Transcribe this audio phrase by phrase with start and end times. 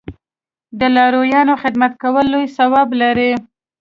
[0.79, 3.31] د لارویانو خدمت کول لوی ثواب لري.